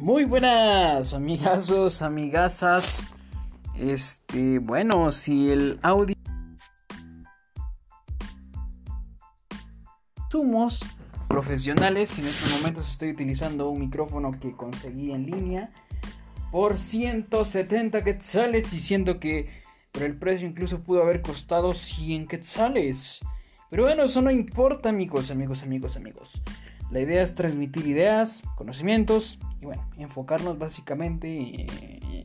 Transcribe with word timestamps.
Muy 0.00 0.24
buenas, 0.24 1.12
amigazos, 1.12 2.00
amigasas. 2.00 3.06
Este, 3.76 4.58
bueno, 4.58 5.12
si 5.12 5.50
el 5.50 5.78
audio 5.82 6.14
Somos 10.30 10.80
profesionales, 11.28 12.18
en 12.18 12.24
estos 12.24 12.58
momentos 12.58 12.88
estoy 12.88 13.10
utilizando 13.10 13.68
un 13.68 13.80
micrófono 13.80 14.40
que 14.40 14.56
conseguí 14.56 15.12
en 15.12 15.26
línea 15.26 15.70
por 16.50 16.78
170 16.78 18.02
quetzales 18.02 18.72
y 18.72 18.80
siento 18.80 19.20
que 19.20 19.50
por 19.92 20.04
el 20.04 20.16
precio 20.16 20.48
incluso 20.48 20.82
pudo 20.82 21.02
haber 21.02 21.20
costado 21.20 21.74
100 21.74 22.26
quetzales. 22.26 23.20
Pero 23.68 23.82
bueno, 23.82 24.04
eso 24.04 24.22
no 24.22 24.30
importa, 24.30 24.88
amigos, 24.88 25.30
amigos, 25.30 25.62
amigos, 25.62 25.98
amigos. 25.98 26.42
La 26.90 27.00
idea 27.00 27.22
es 27.22 27.34
transmitir 27.36 27.86
ideas, 27.86 28.42
conocimientos 28.56 29.38
y 29.60 29.66
bueno, 29.66 29.84
enfocarnos 29.96 30.58
básicamente 30.58 31.66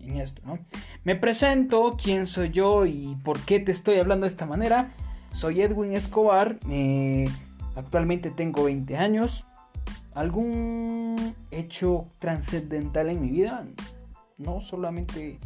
en 0.02 0.20
esto, 0.20 0.42
¿no? 0.46 0.58
Me 1.04 1.16
presento, 1.16 1.96
quién 2.02 2.26
soy 2.26 2.50
yo 2.50 2.86
y 2.86 3.16
por 3.24 3.40
qué 3.42 3.60
te 3.60 3.72
estoy 3.72 4.00
hablando 4.00 4.26
de 4.26 4.30
esta 4.30 4.46
manera. 4.46 4.92
Soy 5.32 5.62
Edwin 5.62 5.94
Escobar, 5.94 6.58
eh, 6.70 7.30
actualmente 7.76 8.32
tengo 8.32 8.64
20 8.64 8.98
años. 8.98 9.46
¿Algún 10.14 11.36
hecho 11.52 12.08
trascendental 12.20 13.10
en 13.10 13.22
mi 13.22 13.30
vida? 13.30 13.66
No, 14.38 14.62
solamente 14.62 15.40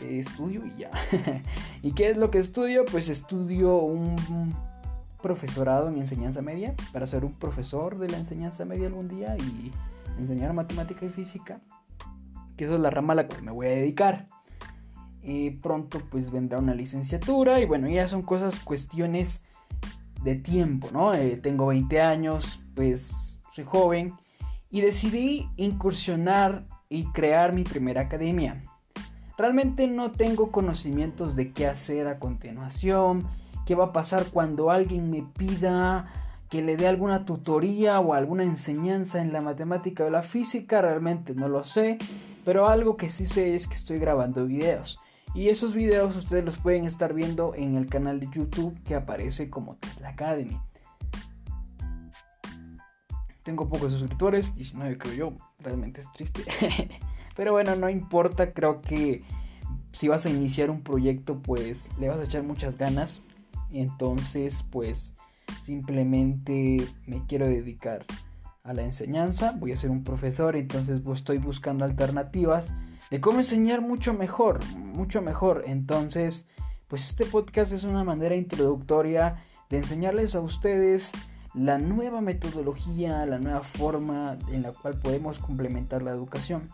eh, 0.00 0.18
estudio 0.18 0.66
y 0.66 0.80
ya. 0.80 0.90
¿Y 1.82 1.92
qué 1.92 2.10
es 2.10 2.16
lo 2.16 2.30
que 2.30 2.38
estudio? 2.38 2.84
Pues 2.84 3.08
estudio 3.08 3.76
un 3.76 4.16
profesorado 5.22 5.88
en 5.88 5.98
enseñanza 5.98 6.42
media 6.42 6.74
para 6.92 7.06
ser 7.06 7.24
un 7.24 7.32
profesor 7.32 7.98
de 7.98 8.08
la 8.08 8.18
enseñanza 8.18 8.64
media 8.64 8.88
algún 8.88 9.08
día 9.08 9.36
y 9.38 9.72
enseñar 10.18 10.52
matemática 10.52 11.06
y 11.06 11.08
física, 11.08 11.60
que 12.56 12.64
eso 12.64 12.74
es 12.74 12.80
la 12.80 12.90
rama 12.90 13.14
a 13.14 13.16
la 13.16 13.26
cual 13.26 13.42
me 13.42 13.52
voy 13.52 13.66
a 13.68 13.70
dedicar. 13.70 14.28
Y 15.22 15.50
pronto 15.50 16.00
pues 16.10 16.30
vendrá 16.30 16.58
una 16.58 16.74
licenciatura 16.74 17.60
y 17.60 17.66
bueno, 17.66 17.88
ya 17.88 18.08
son 18.08 18.22
cosas, 18.22 18.58
cuestiones 18.58 19.44
de 20.22 20.34
tiempo, 20.36 20.88
¿no? 20.92 21.14
Eh, 21.14 21.38
tengo 21.40 21.66
20 21.66 22.00
años, 22.00 22.62
pues 22.74 23.38
soy 23.52 23.64
joven 23.64 24.14
y 24.70 24.80
decidí 24.80 25.48
incursionar 25.56 26.66
y 26.88 27.04
crear 27.06 27.52
mi 27.52 27.64
primera 27.64 28.02
academia. 28.02 28.62
Realmente 29.36 29.86
no 29.86 30.10
tengo 30.10 30.50
conocimientos 30.50 31.36
de 31.36 31.52
qué 31.52 31.66
hacer 31.66 32.06
a 32.06 32.18
continuación, 32.18 33.26
qué 33.66 33.74
va 33.74 33.86
a 33.86 33.92
pasar 33.92 34.26
cuando 34.26 34.70
alguien 34.70 35.10
me 35.10 35.22
pida 35.22 36.10
que 36.48 36.60
le 36.60 36.76
dé 36.76 36.86
alguna 36.86 37.24
tutoría 37.24 37.98
o 38.00 38.12
alguna 38.12 38.42
enseñanza 38.42 39.22
en 39.22 39.32
la 39.32 39.40
matemática 39.40 40.04
o 40.04 40.10
la 40.10 40.22
física, 40.22 40.82
realmente 40.82 41.34
no 41.34 41.48
lo 41.48 41.64
sé, 41.64 41.96
pero 42.44 42.68
algo 42.68 42.98
que 42.98 43.08
sí 43.08 43.24
sé 43.24 43.54
es 43.54 43.66
que 43.66 43.74
estoy 43.74 43.98
grabando 43.98 44.44
videos. 44.44 45.00
Y 45.34 45.48
esos 45.48 45.74
videos 45.74 46.14
ustedes 46.14 46.44
los 46.44 46.58
pueden 46.58 46.84
estar 46.84 47.14
viendo 47.14 47.54
en 47.54 47.76
el 47.76 47.86
canal 47.86 48.20
de 48.20 48.28
YouTube 48.30 48.78
que 48.84 48.94
aparece 48.94 49.48
como 49.48 49.76
Tesla 49.76 50.10
Academy. 50.10 50.60
Tengo 53.42 53.68
pocos 53.68 53.92
suscriptores, 53.92 54.54
19 54.54 54.98
creo 54.98 55.14
yo, 55.14 55.32
realmente 55.58 56.02
es 56.02 56.12
triste. 56.12 56.42
Pero 57.34 57.52
bueno, 57.52 57.74
no 57.76 57.88
importa, 57.88 58.52
creo 58.52 58.82
que 58.82 59.24
si 59.92 60.08
vas 60.08 60.26
a 60.26 60.30
iniciar 60.30 60.70
un 60.70 60.82
proyecto 60.82 61.40
pues 61.40 61.90
le 61.98 62.08
vas 62.08 62.20
a 62.20 62.24
echar 62.24 62.42
muchas 62.42 62.76
ganas. 62.76 63.22
Entonces 63.72 64.64
pues 64.70 65.14
simplemente 65.60 66.78
me 67.06 67.24
quiero 67.26 67.46
dedicar 67.46 68.04
a 68.64 68.72
la 68.72 68.82
enseñanza, 68.82 69.56
voy 69.58 69.72
a 69.72 69.76
ser 69.76 69.90
un 69.90 70.04
profesor, 70.04 70.56
entonces 70.56 71.00
estoy 71.12 71.38
buscando 71.38 71.84
alternativas 71.84 72.74
de 73.10 73.20
cómo 73.20 73.38
enseñar 73.38 73.80
mucho 73.80 74.14
mejor, 74.14 74.64
mucho 74.76 75.20
mejor. 75.20 75.64
Entonces, 75.66 76.46
pues 76.88 77.08
este 77.08 77.26
podcast 77.26 77.72
es 77.72 77.84
una 77.84 78.04
manera 78.04 78.36
introductoria 78.36 79.44
de 79.68 79.78
enseñarles 79.78 80.34
a 80.34 80.40
ustedes 80.40 81.12
la 81.54 81.78
nueva 81.78 82.20
metodología, 82.20 83.26
la 83.26 83.38
nueva 83.38 83.62
forma 83.62 84.38
en 84.50 84.62
la 84.62 84.72
cual 84.72 84.98
podemos 84.98 85.38
complementar 85.38 86.02
la 86.02 86.12
educación. 86.12 86.70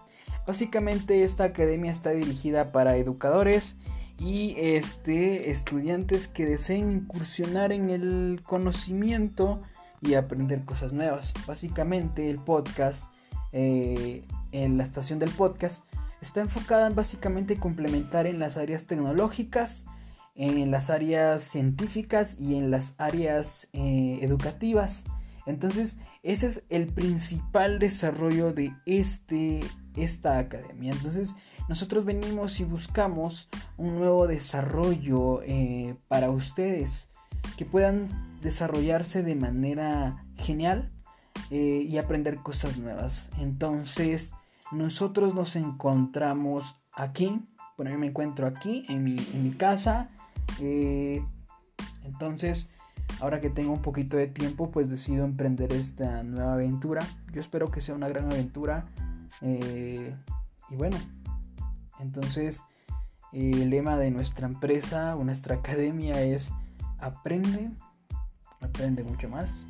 Básicamente 0.47 1.25
esta 1.25 1.45
academia 1.45 1.91
está 1.91 2.11
dirigida 2.11 2.73
para 2.73 2.97
educadores 2.97 3.79
y 4.19 4.55
este, 4.59 5.51
estudiantes 5.51 6.29
que 6.29 6.45
deseen 6.45 6.91
incursionar 6.93 7.73
en 7.73 7.91
el 7.91 8.43
conocimiento 8.45 9.63
y 10.01 10.15
aprender 10.15 10.65
cosas 10.65 10.93
nuevas. 10.93 11.35
Básicamente 11.47 12.29
el 12.29 12.39
podcast, 12.39 13.13
eh, 13.53 14.25
en 14.53 14.77
la 14.77 14.85
estación 14.85 15.19
del 15.19 15.31
podcast, 15.31 15.85
está 16.21 16.41
enfocada 16.41 16.87
en 16.87 16.95
básicamente 16.95 17.57
complementar 17.57 18.27
en 18.27 18.39
las 18.39 18.57
áreas 18.57 18.87
tecnológicas, 18.87 19.87
en 20.35 20.71
las 20.71 20.91
áreas 20.91 21.43
científicas 21.43 22.37
y 22.39 22.57
en 22.57 22.71
las 22.71 22.95
áreas 22.99 23.69
eh, 23.73 24.19
educativas. 24.23 25.05
Entonces, 25.47 25.99
ese 26.23 26.47
es 26.47 26.65
el 26.69 26.87
principal 26.87 27.79
desarrollo 27.79 28.53
de 28.53 28.73
este, 28.85 29.61
esta 29.97 30.39
academia. 30.39 30.93
Entonces, 30.93 31.37
nosotros 31.69 32.07
venimos 32.07 32.61
y 32.61 32.65
buscamos 32.65 33.49
un 33.77 33.97
nuevo 33.99 34.27
desarrollo 34.27 35.43
eh, 35.43 35.97
para 36.09 36.31
ustedes 36.31 37.11
que 37.59 37.67
puedan 37.67 38.09
desarrollarse 38.41 39.23
de 39.23 39.35
manera 39.35 40.25
genial 40.37 40.91
eh, 41.51 41.85
y 41.87 41.99
aprender 41.99 42.39
cosas 42.39 42.79
nuevas. 42.79 43.31
Entonces, 43.39 44.33
nosotros 44.73 45.35
nos 45.35 45.57
encontramos 45.57 46.81
aquí. 46.93 47.47
Bueno, 47.77 47.93
yo 47.93 47.99
me 47.99 48.07
encuentro 48.07 48.47
aquí 48.47 48.87
en 48.89 49.05
mi, 49.05 49.51
casa. 49.53 50.09
Eh, 50.61 51.23
entonces, 52.05 52.71
ahora 53.21 53.43
que 53.43 53.51
tengo 53.51 53.73
un 53.73 53.83
poquito 53.83 54.17
de 54.17 54.27
tiempo, 54.27 54.71
pues 54.71 54.89
decido 54.89 55.27
emprender 55.27 55.73
esta 55.75 56.23
nueva 56.23 56.55
aventura. 56.55 57.07
Yo 57.33 57.43
espero 57.43 57.71
que 57.71 57.83
sea 57.83 57.95
una 57.95 58.09
gran 58.09 58.25
aventura. 58.33 58.87
y 59.43 60.77
bueno, 60.77 60.97
entonces, 62.01 62.67
el 63.33 63.71
lema 63.71 63.97
de 63.97 64.11
nuestra 64.11 64.47
empresa 64.47 65.15
nuestra 65.17 65.57
academia 65.57 66.23
es 66.23 66.53
aprende, 66.99 67.71
aprende 68.61 69.03
mucho 69.03 69.29
más, 69.29 69.67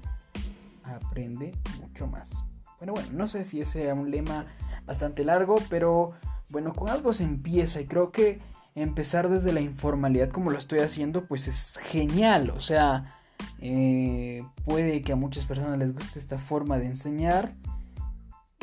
aprende 0.85 1.53
mucho 1.81 2.07
más. 2.07 2.45
Bueno, 2.79 2.93
bueno, 2.95 3.09
no 3.13 3.27
sé 3.27 3.45
si 3.45 3.61
ese 3.61 3.83
sea 3.83 3.95
un 3.95 4.11
lema 4.11 4.47
bastante 4.87 5.25
largo, 5.25 5.57
pero 5.69 6.13
bueno, 6.51 6.73
con 6.73 6.89
algo 6.89 7.13
se 7.13 7.25
empieza 7.25 7.81
y 7.81 7.87
creo 7.87 8.13
que 8.13 8.41
empezar 8.75 9.29
desde 9.29 9.53
la 9.53 9.61
informalidad 9.61 10.31
como 10.31 10.51
lo 10.51 10.59
estoy 10.59 10.79
haciendo, 10.79 11.27
pues 11.27 11.49
es 11.49 11.79
genial. 11.83 12.51
O 12.51 12.61
sea, 12.61 13.17
eh, 13.61 14.45
puede 14.65 15.03
que 15.03 15.13
a 15.13 15.17
muchas 15.17 15.45
personas 15.47 15.79
les 15.79 15.93
guste 15.93 16.19
esta 16.19 16.39
forma 16.39 16.79
de 16.79 16.87
enseñar 16.87 17.55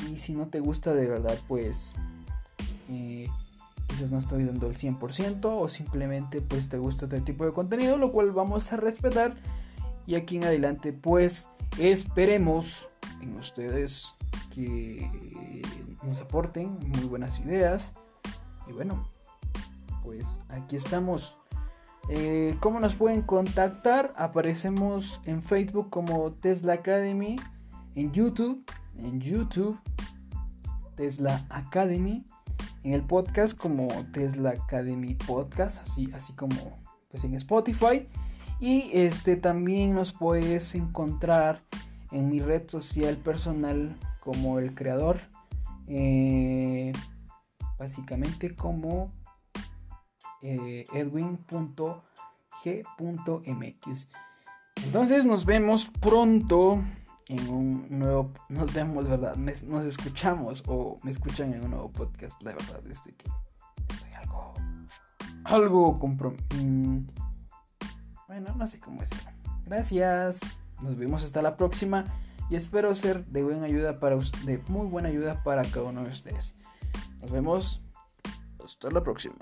y 0.10 0.18
si 0.20 0.34
no 0.34 0.48
te 0.48 0.60
gusta 0.60 0.94
de 0.94 1.06
verdad, 1.06 1.38
pues... 1.48 1.96
Eh, 2.88 3.28
no 4.12 4.18
estoy 4.18 4.44
dando 4.44 4.68
el 4.68 4.78
100% 4.78 5.46
o 5.46 5.68
simplemente 5.68 6.42
pues 6.42 6.70
te 6.70 6.78
gusta 6.78 7.06
otro 7.06 7.22
tipo 7.24 7.46
de 7.46 7.52
contenido, 7.52 7.98
lo 7.98 8.12
cual 8.12 8.32
vamos 8.32 8.72
a 8.72 8.78
respetar. 8.78 9.36
Y 10.06 10.16
aquí 10.16 10.38
en 10.38 10.44
adelante 10.44 10.94
pues 10.94 11.50
esperemos 11.80 12.90
en 13.22 13.36
ustedes 13.38 14.16
que 14.54 15.10
nos 16.04 16.22
aporten 16.22 16.78
muy 16.80 17.06
buenas 17.06 17.40
ideas. 17.40 17.94
Y 18.68 18.74
bueno, 18.74 19.08
pues 20.04 20.42
aquí 20.50 20.76
estamos. 20.76 21.38
Eh, 22.10 22.56
¿Cómo 22.60 22.80
nos 22.80 22.94
pueden 22.94 23.24
contactar? 23.24 24.14
Aparecemos 24.16 25.22
en 25.26 25.42
Facebook 25.42 25.90
como 25.90 26.34
Tesla 26.34 26.74
Academy, 26.74 27.38
en 27.96 28.12
YouTube, 28.12 28.64
en 28.98 29.20
YouTube, 29.20 29.80
Tesla 30.96 31.46
Academy 31.50 32.26
en 32.86 32.94
el 32.94 33.02
podcast 33.02 33.58
como 33.58 33.88
Tesla 34.14 34.52
Academy 34.52 35.16
Podcast, 35.16 35.82
así, 35.82 36.08
así 36.14 36.34
como 36.34 36.78
pues 37.10 37.24
en 37.24 37.34
Spotify. 37.34 38.08
Y 38.60 38.92
este 38.94 39.38
también 39.38 39.96
nos 39.96 40.12
puedes 40.12 40.76
encontrar 40.76 41.62
en 42.12 42.30
mi 42.30 42.40
red 42.40 42.70
social 42.70 43.18
personal 43.18 43.98
como 44.20 44.60
el 44.60 44.76
creador. 44.76 45.20
Eh, 45.88 46.94
básicamente 47.80 48.56
como 48.56 49.12
eh, 50.44 50.84
edwin.g.mx. 50.94 51.90
Entonces 54.86 55.26
nos 55.26 55.46
vemos 55.46 55.88
pronto 56.00 56.84
en 57.28 57.50
un 57.50 57.88
nuevo. 57.90 58.32
Nos 58.50 58.74
vemos, 58.74 59.08
¿verdad? 59.08 59.36
nos 59.36 59.86
escuchamos 59.86 60.64
o 60.68 60.98
me 61.04 61.12
escuchan 61.12 61.54
en 61.54 61.64
un 61.64 61.72
nuevo 61.72 61.92
podcast. 61.92 62.42
La 62.44 62.52
verdad, 62.52 62.82
desde 62.84 63.14
que 63.14 63.26
estoy 63.90 64.12
algo. 64.14 64.54
Algo 65.44 66.00
comprometido. 66.00 66.64
Mm, 66.64 67.02
bueno, 68.28 68.56
no 68.56 68.68
sé 68.68 68.80
cómo 68.80 69.02
decirlo. 69.02 69.32
Gracias. 69.66 70.58
Nos 70.82 70.98
vemos 70.98 71.24
hasta 71.24 71.42
la 71.42 71.58
próxima. 71.58 72.06
y 72.50 72.56
espero 72.56 72.94
ser 72.94 73.26
de 73.26 73.42
buena 73.42 73.66
ayuda 73.66 74.00
para 74.00 74.18
de 74.46 74.60
muy 74.68 74.88
buena 74.88 75.10
ayuda 75.10 75.42
para 75.44 75.64
cada 75.64 75.88
uno 75.88 76.04
de 76.04 76.10
ustedes. 76.10 76.56
Nos 77.22 77.32
vemos 77.32 77.82
hasta 78.64 78.92
la 78.92 79.02
próxima. 79.02 79.36